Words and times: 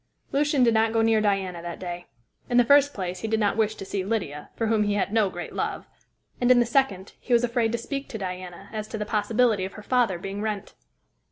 Lucian 0.31 0.63
did 0.63 0.73
not 0.73 0.91
go 0.93 1.03
near 1.03 1.21
Diana 1.21 1.61
that 1.61 1.77
day. 1.77 2.07
In 2.49 2.57
the 2.57 2.65
first 2.65 2.91
place, 2.91 3.19
he 3.19 3.27
did 3.27 3.39
not 3.39 3.55
wish 3.55 3.75
to 3.75 3.85
see 3.85 4.03
Lydia, 4.03 4.49
for 4.55 4.65
whom 4.65 4.81
he 4.85 4.95
had 4.95 5.13
no 5.13 5.29
great 5.29 5.53
love; 5.53 5.85
and 6.41 6.49
in 6.49 6.59
the 6.59 6.65
second, 6.65 7.13
he 7.19 7.33
was 7.33 7.43
afraid 7.43 7.71
to 7.71 7.77
speak 7.77 8.09
to 8.09 8.17
Diana 8.17 8.69
as 8.73 8.87
to 8.87 8.97
the 8.97 9.05
possibility 9.05 9.63
of 9.63 9.73
her 9.73 9.83
father 9.83 10.17
being 10.17 10.41
Wrent. 10.41 10.73